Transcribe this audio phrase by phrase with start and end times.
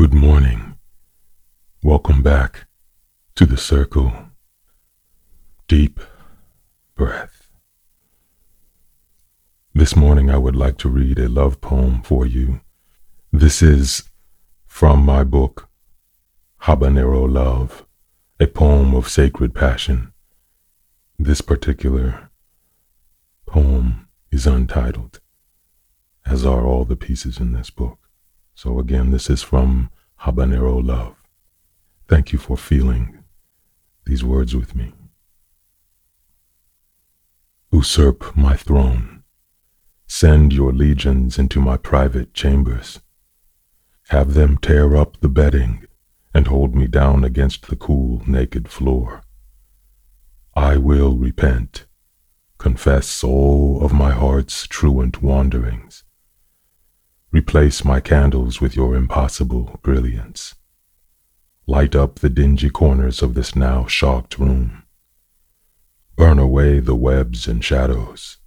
[0.00, 0.78] Good morning.
[1.82, 2.66] Welcome back
[3.34, 4.10] to the circle.
[5.68, 6.00] Deep
[6.94, 7.50] breath.
[9.74, 12.62] This morning I would like to read a love poem for you.
[13.30, 14.04] This is
[14.66, 15.68] from my book,
[16.62, 17.84] Habanero Love,
[18.40, 20.14] a poem of sacred passion.
[21.18, 22.30] This particular
[23.44, 25.20] poem is untitled,
[26.24, 27.99] as are all the pieces in this book.
[28.62, 29.88] So again, this is from
[30.20, 31.16] Habanero Love.
[32.08, 33.24] Thank you for feeling
[34.04, 34.92] these words with me.
[37.72, 39.22] Usurp my throne.
[40.06, 43.00] Send your legions into my private chambers.
[44.08, 45.86] Have them tear up the bedding
[46.34, 49.22] and hold me down against the cool, naked floor.
[50.54, 51.86] I will repent,
[52.58, 56.04] confess all of my heart's truant wanderings
[57.32, 60.56] Replace my candles with your impossible brilliance.
[61.64, 64.82] Light up the dingy corners of this now shocked room.
[66.16, 68.38] Burn away the webs and shadows.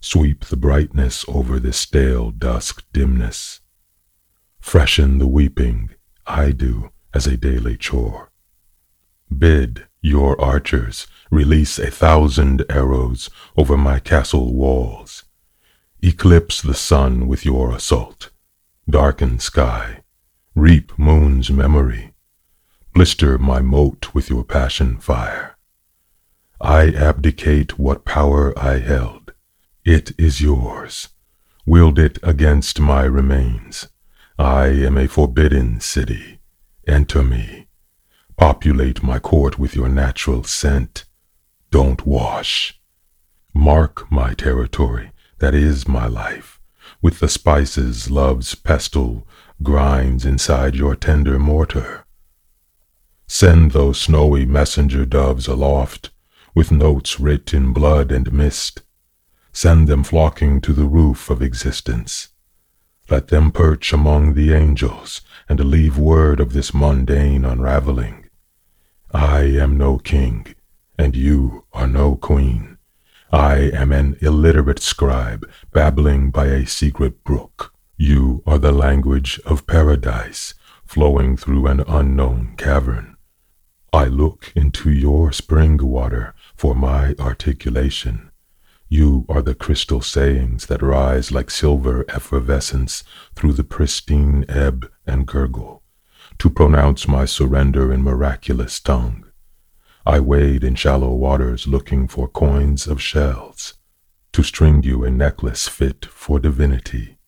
[0.00, 3.60] Sweep the brightness over this stale dusk dimness.
[4.58, 5.90] Freshen the weeping
[6.26, 8.30] I do as a daily chore.
[9.36, 15.24] Bid your archers release a thousand arrows over my castle walls
[16.00, 18.30] Eclipse the sun with your assault.
[18.88, 20.02] Darken sky.
[20.54, 22.12] Reap moon's memory.
[22.94, 25.56] Blister my moat with your passion fire.
[26.60, 29.32] I abdicate what power I held.
[29.84, 31.08] It is yours.
[31.66, 33.88] Wield it against my remains.
[34.38, 36.38] I am a forbidden city.
[36.86, 37.66] Enter me.
[38.36, 41.06] Populate my court with your natural scent.
[41.72, 42.80] Don't wash.
[43.52, 46.60] Mark my territory that is my life,
[47.00, 49.26] with the spices love's pestle
[49.62, 52.04] grinds inside your tender mortar.
[53.26, 56.10] Send those snowy messenger doves aloft,
[56.54, 58.82] with notes writ in blood and mist.
[59.52, 62.28] Send them flocking to the roof of existence.
[63.10, 68.28] Let them perch among the angels and leave word of this mundane unraveling.
[69.12, 70.54] I am no king,
[70.98, 72.77] and you are no queen.
[73.30, 77.74] I am an illiterate scribe babbling by a secret brook.
[77.98, 80.54] You are the language of paradise
[80.86, 83.16] flowing through an unknown cavern.
[83.92, 88.30] I look into your spring water for my articulation.
[88.88, 95.26] You are the crystal sayings that rise like silver effervescence through the pristine ebb and
[95.26, 95.82] gurgle,
[96.38, 99.27] to pronounce my surrender in miraculous tongue.
[100.06, 103.74] I wade in shallow waters looking for coins of shells,
[104.32, 107.18] to string you a necklace fit for divinity.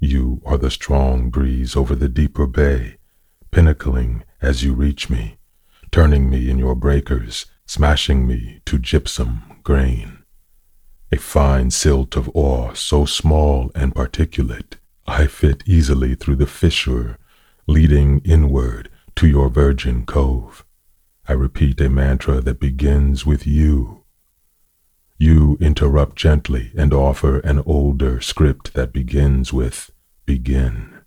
[0.00, 2.96] You are the strong breeze over the deeper bay,
[3.50, 5.38] pinnacling as you reach me,
[5.90, 10.18] turning me in your breakers, smashing me to gypsum grain.
[11.10, 14.74] A fine silt of ore so small and particulate,
[15.06, 17.16] I fit easily through the fissure,
[17.66, 20.65] leading inward to your virgin cove.
[21.28, 24.04] I repeat a mantra that begins with you.
[25.18, 29.90] You interrupt gently and offer an older script that begins with
[30.24, 31.00] begin.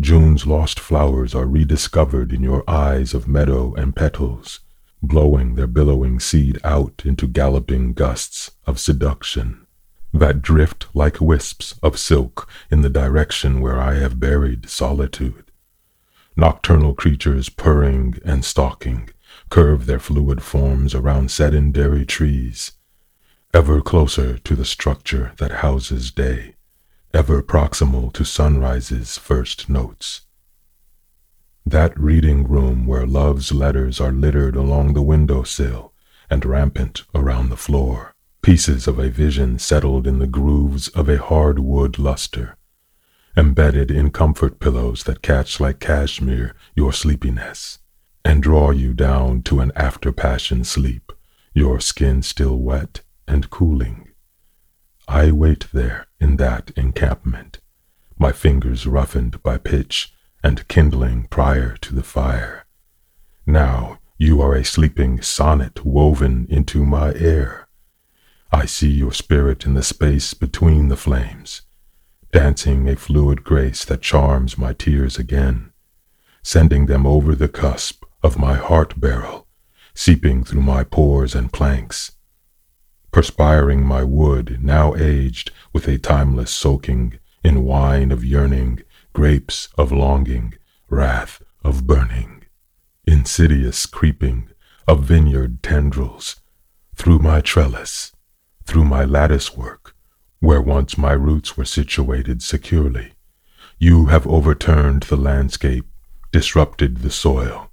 [0.00, 4.60] June's lost flowers are rediscovered in your eyes of meadow and petals,
[5.02, 9.66] blowing their billowing seed out into galloping gusts of seduction
[10.12, 15.47] that drift like wisps of silk in the direction where I have buried solitude.
[16.40, 19.10] Nocturnal creatures purring and stalking
[19.50, 22.72] curve their fluid forms around sedentary trees,
[23.52, 26.54] ever closer to the structure that houses day,
[27.12, 30.20] ever proximal to sunrise's first notes.
[31.66, 35.92] That reading room where love's letters are littered along the window sill
[36.30, 41.18] and rampant around the floor, pieces of a vision settled in the grooves of a
[41.18, 42.57] hardwood luster,
[43.38, 47.78] embedded in comfort pillows that catch like cashmere your sleepiness,
[48.24, 51.12] and draw you down to an after passion sleep,
[51.54, 54.08] your skin still wet and cooling.
[55.06, 57.60] I wait there in that encampment,
[58.18, 62.66] my fingers roughened by pitch and kindling prior to the fire.
[63.46, 67.68] Now you are a sleeping sonnet woven into my air.
[68.50, 71.62] I see your spirit in the space between the flames,
[72.32, 75.72] dancing a fluid grace that charms my tears again,
[76.42, 79.46] sending them over the cusp of my heart barrel,
[79.94, 82.12] seeping through my pores and planks,
[83.10, 88.80] perspiring my wood, now aged with a timeless soaking in wine of yearning,
[89.14, 90.54] grapes of longing,
[90.90, 92.44] wrath of burning,
[93.06, 94.50] insidious creeping
[94.86, 96.36] of vineyard tendrils,
[96.94, 98.12] through my trellis,
[98.64, 99.94] through my lattice work,
[100.68, 103.12] once my roots were situated securely.
[103.78, 105.86] You have overturned the landscape,
[106.30, 107.70] disrupted the soil.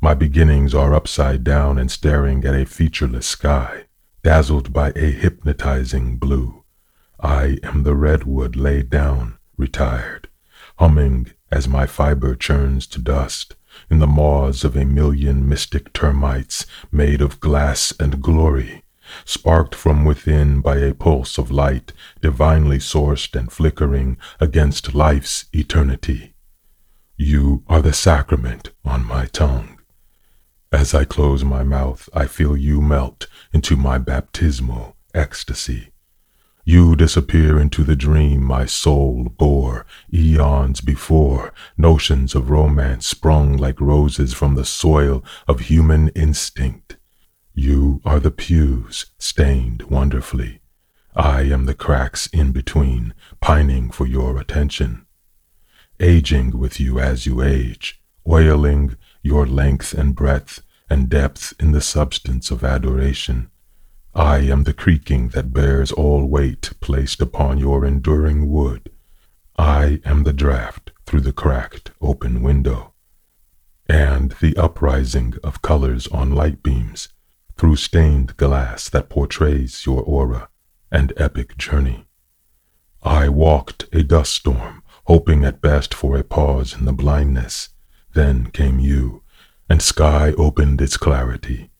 [0.00, 3.84] My beginnings are upside down and staring at a featureless sky,
[4.24, 6.64] dazzled by a hypnotizing blue.
[7.20, 10.28] I am the redwood laid down, retired,
[10.78, 13.54] humming as my fiber churns to dust
[13.90, 18.81] in the maws of a million mystic termites made of glass and glory,
[19.24, 26.34] sparked from within by a pulse of light divinely sourced and flickering against life's eternity.
[27.16, 29.78] You are the sacrament on my tongue.
[30.72, 35.92] As I close my mouth, I feel you melt into my baptismal ecstasy.
[36.64, 39.84] You disappear into the dream my soul bore
[40.14, 46.96] eons before, notions of romance sprung like roses from the soil of human instinct.
[47.54, 50.60] You are the pews stained wonderfully.
[51.14, 53.12] I am the cracks in between,
[53.42, 55.04] pining for your attention.
[56.00, 61.82] Aging with you as you age, oiling your length and breadth and depth in the
[61.82, 63.50] substance of adoration.
[64.14, 68.90] I am the creaking that bears all weight placed upon your enduring wood.
[69.58, 72.94] I am the draught through the cracked open window,
[73.86, 77.08] and the uprising of colors on light beams
[77.56, 80.48] through stained glass that portrays your aura
[80.90, 82.06] and epic journey.
[83.02, 87.70] I walked a dust storm, hoping at best for a pause in the blindness.
[88.14, 89.22] Then came you,
[89.68, 91.70] and sky opened its clarity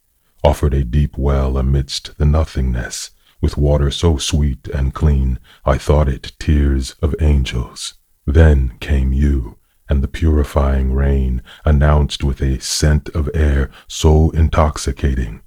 [0.44, 3.10] offered a deep well amidst the nothingness,
[3.40, 7.94] with water so sweet and clean, I thought it tears of angels.
[8.26, 9.58] Then came you,
[9.88, 15.42] and the purifying rain announced with a scent of air so intoxicating,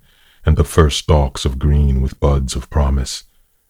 [0.46, 3.24] and the first stalks of green with buds of promise,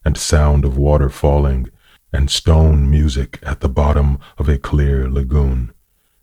[0.04, 1.69] and sound of water falling,
[2.12, 5.72] and stone music at the bottom of a clear lagoon.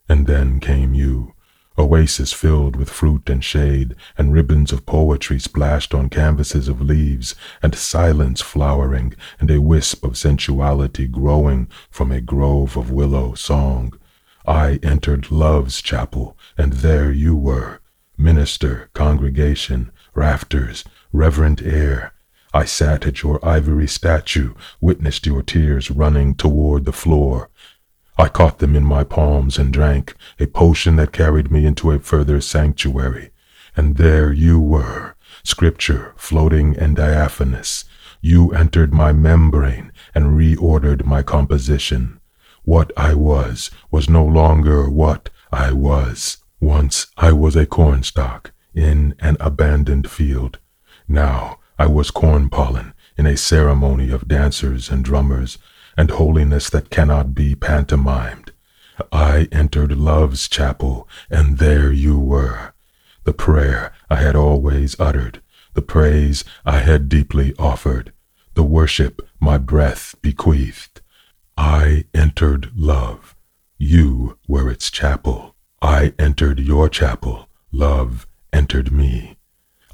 [0.08, 1.34] And then came you,
[1.78, 7.34] oasis filled with fruit and shade, and ribbons of poetry splashed on canvases of leaves,
[7.62, 13.92] and silence flowering, and a wisp of sensuality growing from a grove of willow song.
[14.46, 17.80] I entered love's chapel, and there you were,
[18.18, 22.12] minister, congregation, rafters, reverent air.
[22.54, 27.48] I sat at your ivory statue, witnessed your tears running toward the floor,
[28.18, 31.98] I caught them in my palms and drank a potion that carried me into a
[31.98, 33.30] further sanctuary.
[33.74, 37.84] And there you were, scripture floating and diaphanous.
[38.20, 42.20] You entered my membrane and reordered my composition.
[42.64, 46.36] What I was was no longer what I was.
[46.60, 50.58] Once I was a cornstalk in an abandoned field.
[51.08, 55.58] Now I was corn pollen in a ceremony of dancers and drummers
[55.96, 58.52] and holiness that cannot be pantomimed.
[59.10, 62.72] I entered love's chapel, and there you were.
[63.24, 65.42] The prayer I had always uttered,
[65.74, 68.12] the praise I had deeply offered,
[68.54, 71.00] the worship my breath bequeathed.
[71.56, 73.34] I entered love.
[73.78, 75.54] You were its chapel.
[75.80, 77.48] I entered your chapel.
[77.72, 79.36] Love entered me.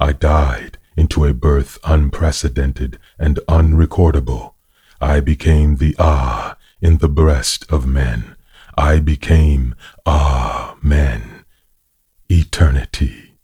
[0.00, 4.54] I died into a birth unprecedented and unrecordable.
[5.00, 8.36] I became the Ah in the breast of men.
[8.76, 9.74] I became
[10.04, 11.44] Ah men.
[12.28, 13.36] Eternity.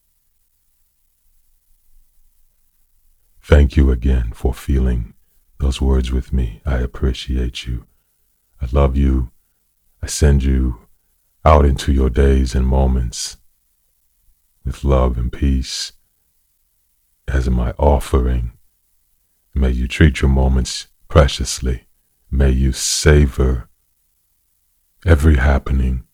[3.42, 5.14] Thank you again for feeling
[5.59, 6.61] those words with me.
[6.64, 7.87] I appreciate you.
[8.61, 9.30] I love you.
[10.02, 10.80] I send you
[11.44, 13.37] out into your days and moments
[14.64, 15.92] with love and peace
[17.28, 18.52] as my offering.
[19.54, 21.87] May you treat your moments preciously.
[22.30, 23.68] May you savor
[25.06, 26.04] every happening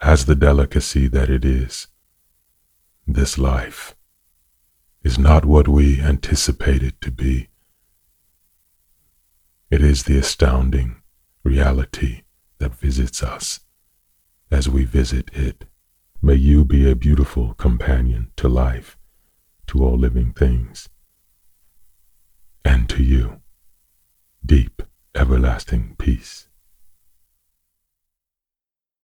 [0.00, 1.86] as the delicacy that it is.
[3.06, 3.94] This life
[5.04, 7.48] is not what we anticipate it to be.
[9.70, 11.02] It is the astounding
[11.44, 12.22] reality
[12.58, 13.60] that visits us
[14.50, 15.64] as we visit it.
[16.22, 18.96] May you be a beautiful companion to life,
[19.66, 20.88] to all living things,
[22.64, 23.42] and to you
[24.44, 24.82] deep,
[25.14, 26.45] everlasting peace.